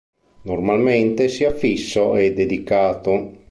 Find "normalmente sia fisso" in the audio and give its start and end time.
0.45-2.15